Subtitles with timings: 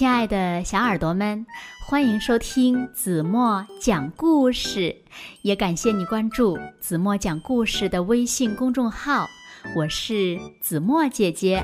[0.00, 1.44] 亲爱的小耳朵们，
[1.86, 4.96] 欢迎收听子墨讲故事，
[5.42, 9.28] 也感谢你关注子墨讲故事的微信公众号。
[9.76, 11.62] 我是子墨姐姐。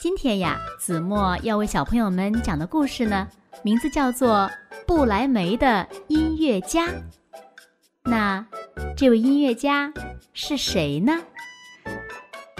[0.00, 3.28] 今天呀，子墨要为小朋友们讲的故事呢，
[3.62, 4.30] 名字叫做
[4.84, 6.86] 《不来梅的音乐家》。
[8.02, 8.44] 那
[8.96, 9.92] 这位音乐家
[10.32, 11.16] 是谁呢？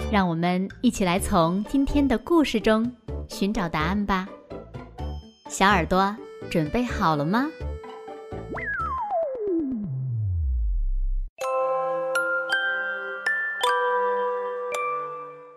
[0.09, 2.89] 让我们一起来从今天的故事中
[3.29, 4.27] 寻找答案吧。
[5.47, 6.13] 小耳朵
[6.51, 7.47] 准备好了吗？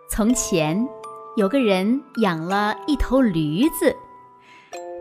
[0.09, 0.87] 从前
[1.35, 3.93] 有个人养了一头驴子，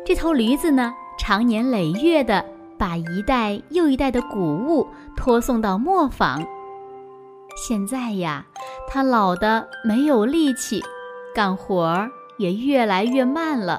[0.04, 2.44] 这头驴子呢，常年累月的
[2.76, 6.44] 把一代又一代的谷物拖送到磨坊。
[7.56, 8.44] 现在呀。
[8.88, 10.82] 它老的没有力气，
[11.34, 13.78] 干活儿也越来越慢了。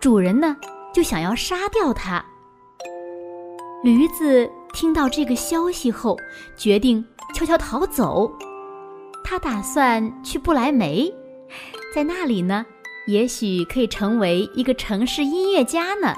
[0.00, 0.56] 主人呢，
[0.92, 2.24] 就想要杀掉它。
[3.82, 6.16] 驴子听到这个消息后，
[6.56, 7.04] 决定
[7.34, 8.30] 悄悄逃走。
[9.24, 11.12] 他打算去不来梅，
[11.94, 12.64] 在那里呢，
[13.06, 16.14] 也许可以成为一个城市音乐家呢。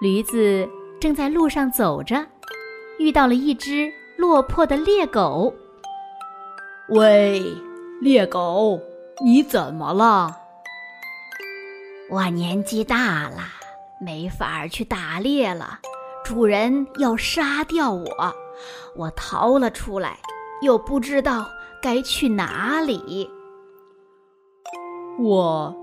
[0.00, 0.68] 驴子
[1.00, 2.26] 正在路上走着，
[2.98, 5.54] 遇到了一只落魄的猎狗。
[6.88, 7.42] 喂，
[8.00, 8.80] 猎狗，
[9.22, 10.40] 你怎么了？
[12.10, 13.42] 我年纪大了，
[14.00, 15.78] 没法去打猎了。
[16.24, 18.34] 主人要杀掉我，
[18.96, 20.18] 我逃了出来，
[20.62, 21.48] 又不知道
[21.80, 23.30] 该去哪里。
[25.20, 25.74] 我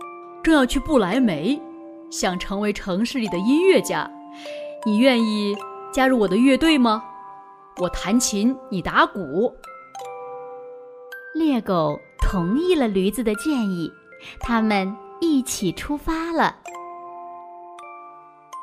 [0.44, 1.60] 正要去不来梅，
[2.12, 4.10] 想成为城市里的音乐家。
[4.84, 5.56] 你愿意
[5.94, 7.02] 加入我的乐队吗？
[7.78, 9.56] 我弹琴，你打鼓。
[11.34, 11.98] 猎狗
[12.32, 13.92] 同意了驴子的建议，
[14.40, 16.56] 他们一起出发了。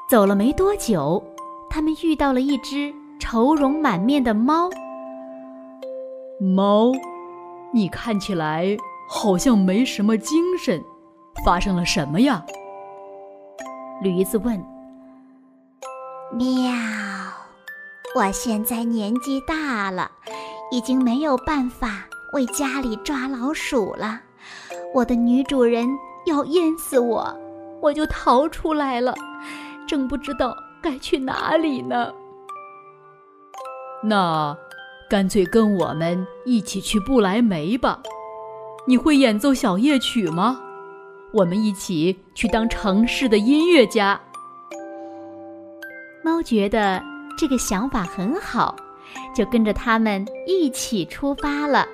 [0.08, 1.23] 走了没多久，
[1.68, 2.90] 他们遇到了一只
[3.20, 4.70] 愁容满面的猫。
[6.40, 6.92] 猫，
[7.74, 8.74] 你看起来
[9.06, 10.83] 好像没什么精神，
[11.45, 12.42] 发生了什么呀？
[14.00, 14.56] 驴子问。
[16.33, 16.73] 喵，
[18.17, 20.11] 我现在年纪大了，
[20.70, 22.06] 已经没有办法。
[22.33, 24.20] 为家里抓老鼠了，
[24.94, 25.86] 我的女主人
[26.27, 27.34] 要淹死我，
[27.80, 29.14] 我就逃出来了，
[29.86, 32.12] 正不知道该去哪里呢。
[34.02, 34.56] 那，
[35.08, 38.00] 干脆跟我们一起去不来梅吧。
[38.86, 40.61] 你会演奏小夜曲吗？
[41.33, 44.18] 我们一起去当城市的音乐家。
[46.22, 47.02] 猫觉得
[47.36, 48.77] 这个想法很好，
[49.34, 51.86] 就跟着他们一起出发了。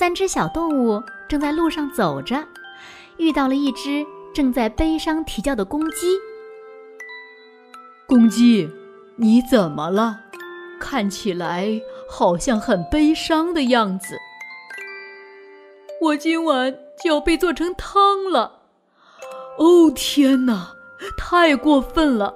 [0.00, 2.42] 三只小动物正在路上走着，
[3.18, 4.02] 遇到了一只
[4.32, 6.16] 正在悲伤啼叫的公鸡。
[8.06, 8.66] 公鸡，
[9.16, 10.18] 你怎么了？
[10.80, 11.78] 看起来
[12.08, 14.16] 好像很悲伤的样子。
[16.00, 16.74] 我今晚
[17.04, 18.60] 就要被做成汤了。
[19.58, 20.72] 哦天哪，
[21.18, 22.34] 太过分了！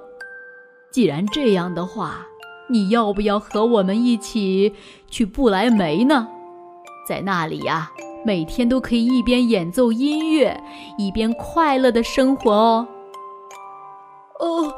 [0.91, 2.27] 既然这样的话，
[2.69, 4.75] 你要不要和我们一起
[5.09, 6.27] 去不来梅呢？
[7.07, 7.91] 在那里呀，
[8.25, 10.59] 每天都可以一边演奏音乐，
[10.97, 12.87] 一边快乐的生活哦。
[14.39, 14.75] 哦，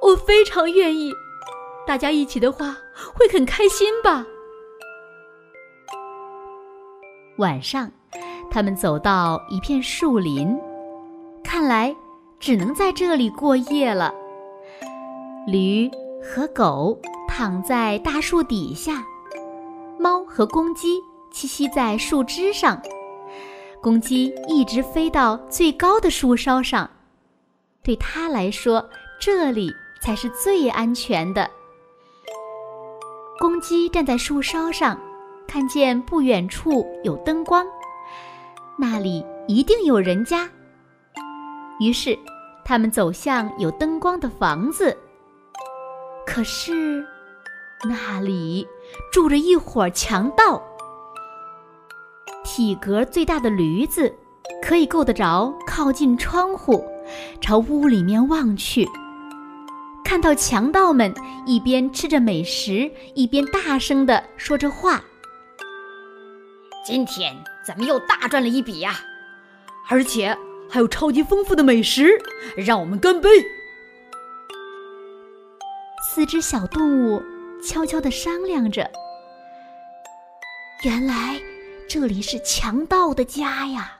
[0.00, 1.12] 我非常愿意，
[1.86, 2.76] 大家一起的话
[3.14, 4.24] 会很开心吧。
[7.38, 7.90] 晚上，
[8.50, 10.56] 他们走到一片树林，
[11.44, 11.94] 看来
[12.38, 14.14] 只能在这里过夜了。
[15.46, 15.90] 驴
[16.22, 19.04] 和狗躺在大树底下，
[19.98, 20.98] 猫和公鸡。
[21.32, 22.80] 栖息在树枝上，
[23.82, 26.90] 公鸡一直飞到最高的树梢上，
[27.82, 28.88] 对它来说，
[29.20, 31.50] 这里才是最安全的。
[33.38, 34.98] 公鸡站在树梢上，
[35.46, 37.66] 看见不远处有灯光，
[38.78, 40.48] 那里一定有人家。
[41.78, 42.18] 于是，
[42.64, 44.96] 他们走向有灯光的房子。
[46.26, 47.04] 可是，
[47.84, 48.66] 那里
[49.12, 50.62] 住着一伙强盗。
[52.56, 54.10] 体格最大的驴子，
[54.62, 56.82] 可以够得着靠近窗户，
[57.38, 58.88] 朝屋里面望去，
[60.02, 61.12] 看到强盗们
[61.44, 65.04] 一边吃着美食，一边大声的说着话。
[66.82, 69.00] 今天咱们又大赚了一笔呀，
[69.90, 70.34] 而且
[70.66, 72.18] 还有超级丰富的美食，
[72.56, 73.28] 让我们干杯！
[76.08, 77.22] 四只小动物
[77.62, 78.90] 悄悄的商量着，
[80.84, 81.38] 原来。
[81.88, 83.92] 这里是强盗的家呀！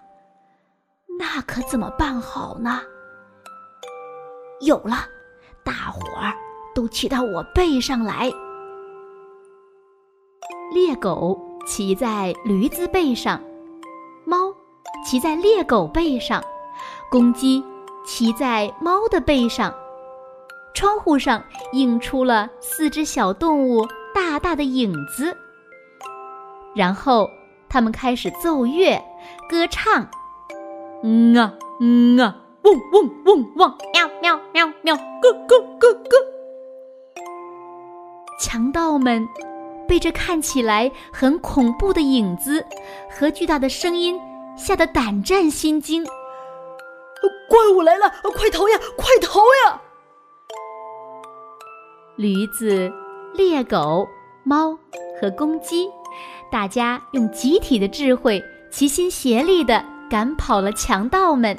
[1.18, 2.80] 那可怎么办好呢？
[4.60, 5.06] 有了，
[5.64, 6.34] 大伙儿
[6.74, 8.28] 都骑到我背上来。
[10.74, 13.40] 猎狗骑在驴子背上，
[14.24, 14.52] 猫
[15.04, 16.42] 骑在猎狗背上，
[17.08, 17.64] 公鸡
[18.04, 19.72] 骑在猫的背上。
[20.74, 21.42] 窗户上
[21.72, 25.34] 映出了四只小动物大大的影子。
[26.74, 27.30] 然后
[27.68, 29.02] 他们开始奏乐、
[29.48, 30.08] 歌唱。
[31.02, 36.16] 嗯啊，嗯啊，嗡嗡嗡嗡，喵喵喵喵，咯咯咯咯。
[38.40, 39.26] 强盗们
[39.88, 42.64] 被这看起来很恐怖的影子
[43.10, 44.20] 和巨大的声音
[44.56, 46.04] 吓得胆战心惊。
[47.48, 49.80] 怪物来了，快逃呀，快逃呀！
[52.16, 52.90] 驴子、
[53.34, 54.06] 猎狗、
[54.42, 54.76] 猫
[55.20, 55.88] 和公鸡，
[56.50, 61.56] 大家用集体的智慧，齐心协力的赶跑了强盗们。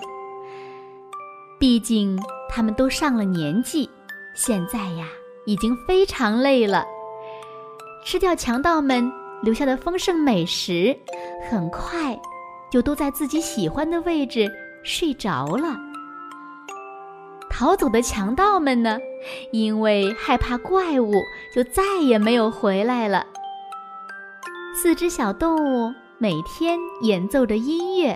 [1.60, 2.18] 毕竟
[2.50, 3.90] 他们都上了年纪，
[4.36, 5.08] 现在呀
[5.46, 6.86] 已经非常累了。
[8.06, 9.12] 吃掉强盗们
[9.42, 10.98] 留下的丰盛美食，
[11.50, 12.18] 很快
[12.72, 14.50] 就都在自己喜欢的位置
[14.84, 15.78] 睡着了。
[17.50, 19.00] 逃走的强盗们呢？
[19.52, 21.12] 因为害怕怪物，
[21.54, 23.26] 就再也没有回来了。
[24.80, 28.16] 四只小动物每天演奏着音乐，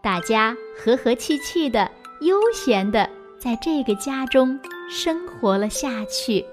[0.00, 3.10] 大家和和气气的、悠闲的
[3.40, 4.56] 在这个家中
[4.88, 6.46] 生活了下去。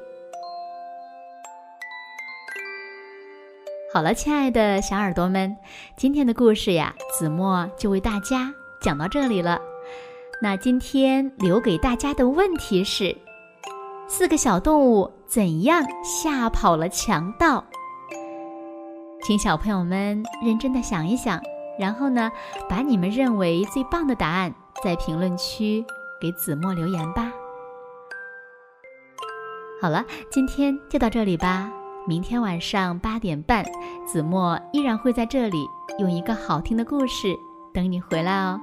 [3.94, 5.56] 好了，亲爱的小耳朵们，
[5.96, 8.52] 今天的故事呀，子墨就为大家
[8.82, 9.62] 讲到这里了。
[10.42, 13.16] 那今天留给大家的问题是：
[14.08, 17.64] 四个小动物怎样吓跑了强盗？
[19.26, 21.42] 请小朋友们认真的想一想，
[21.80, 22.30] 然后呢，
[22.70, 24.54] 把你们认为最棒的答案
[24.84, 25.84] 在评论区
[26.20, 27.32] 给子墨留言吧。
[29.82, 31.72] 好了，今天就到这里吧。
[32.06, 33.64] 明天晚上八点半，
[34.06, 35.66] 子墨依然会在这里
[36.00, 37.34] 用一个好听的故事
[37.74, 38.60] 等你回来哦。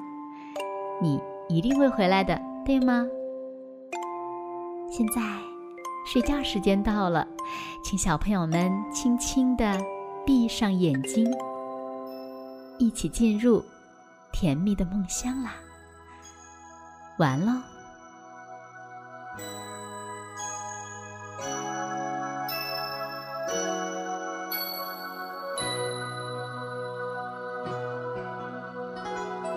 [1.01, 1.21] 你。
[1.53, 3.05] 一定会回来的，对吗？
[4.89, 5.21] 现在
[6.07, 7.27] 睡觉时间到了，
[7.83, 9.77] 请小朋友们轻轻的
[10.31, 11.29] 闭上眼睛，
[12.79, 13.65] 一起进入
[14.31, 15.57] 甜蜜的梦乡啦。
[17.19, 17.53] 完喽。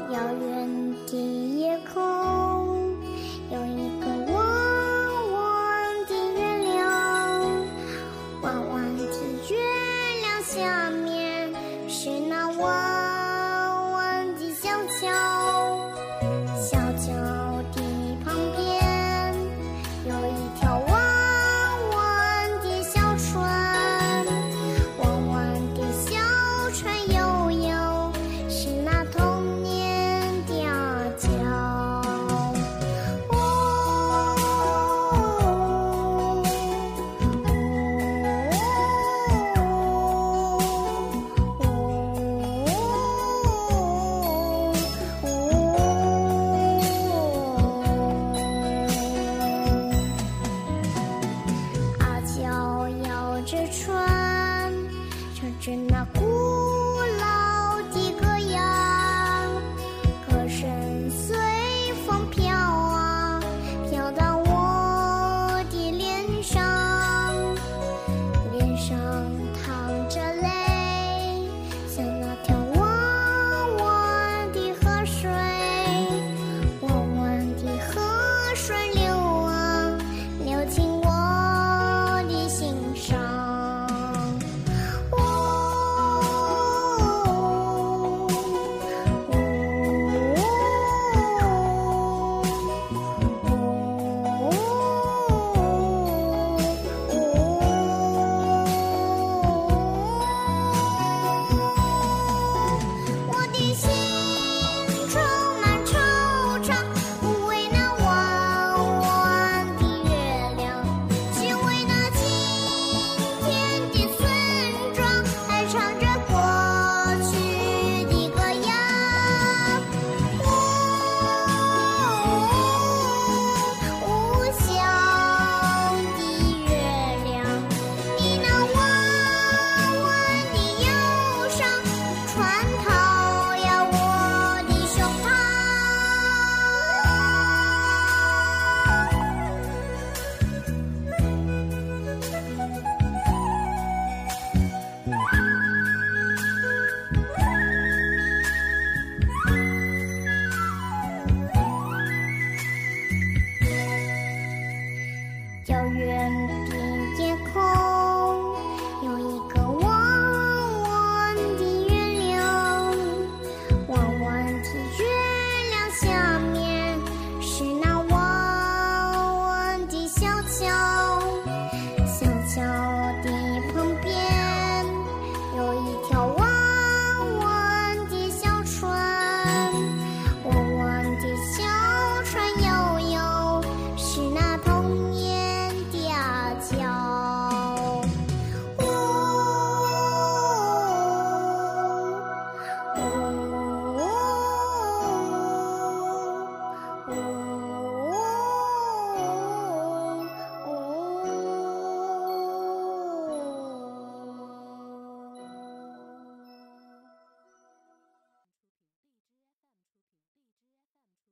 [0.09, 0.52] 遥远